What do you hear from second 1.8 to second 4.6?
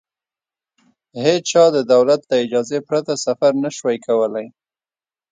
دولت له اجازې پرته سفر نه شوای کولای.